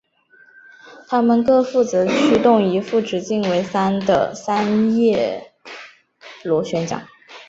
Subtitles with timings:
[1.07, 3.63] 它们各负责驱动一副直径为
[4.07, 5.51] 的三叶
[6.43, 7.03] 螺旋桨。